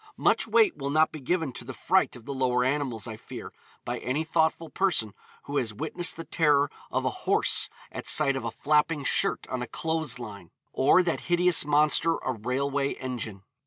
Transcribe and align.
Much 0.17 0.47
weight 0.47 0.75
will 0.75 0.89
not 0.89 1.11
be 1.11 1.19
given 1.19 1.53
to 1.53 1.63
the 1.63 1.75
fright 1.75 2.15
of 2.15 2.25
the 2.25 2.33
lower 2.33 2.63
animals, 2.63 3.07
I 3.07 3.17
fear, 3.17 3.53
by 3.85 3.99
any 3.99 4.23
thoughtful 4.23 4.67
person 4.71 5.13
who 5.43 5.57
has 5.57 5.75
witnessed 5.75 6.17
the 6.17 6.23
terror 6.23 6.71
of 6.89 7.05
a 7.05 7.09
horse 7.29 7.69
at 7.91 8.09
sight 8.09 8.35
of 8.35 8.43
a 8.43 8.49
flapping 8.49 9.03
shirt 9.03 9.45
on 9.49 9.61
a 9.61 9.67
clothes 9.67 10.17
line, 10.17 10.49
or 10.73 11.03
that 11.03 11.19
hideous 11.29 11.65
monster 11.65 12.17
a 12.17 12.31
railway 12.33 12.93
engine. 12.95 13.43